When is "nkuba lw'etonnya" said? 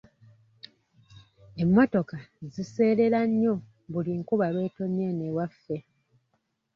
4.19-5.03